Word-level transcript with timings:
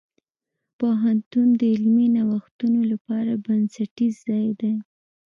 پوهنتون 0.77 1.47
د 1.59 1.61
علمي 1.73 2.07
نوښتونو 2.15 2.79
لپاره 2.91 3.31
بنسټیز 3.45 4.13
ځای 4.27 4.47
دی. 4.59 4.73